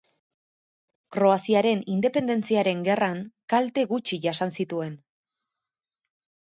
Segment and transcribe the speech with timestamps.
[1.17, 3.23] Kroaziaren independentziaren gerran
[3.55, 4.99] kalte gutxi jasan zituen.